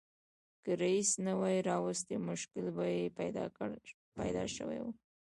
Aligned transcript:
که 0.63 0.71
رییس 0.81 1.11
نه 1.25 1.33
وای 1.39 1.57
راوستي 1.69 2.15
مشکل 2.29 2.65
به 2.75 2.85
یې 2.97 3.05
پیدا 4.19 4.45
شوی 4.55 4.79
و. 4.83 4.87